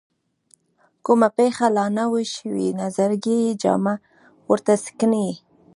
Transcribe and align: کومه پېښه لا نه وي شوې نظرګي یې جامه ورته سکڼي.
کومه 1.05 1.29
پېښه 1.37 1.67
لا 1.77 1.85
نه 1.97 2.05
وي 2.11 2.25
شوې 2.35 2.67
نظرګي 2.81 3.37
یې 3.45 3.51
جامه 3.61 3.95
ورته 4.49 4.73
سکڼي. 4.85 5.29